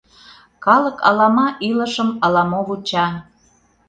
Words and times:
—Калык 0.65 0.97
алама 1.07 1.47
илышым 1.69 2.09
ала-мо 2.25 2.59
вуча. 2.67 3.07